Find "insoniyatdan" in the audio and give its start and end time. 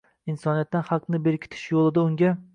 0.31-0.87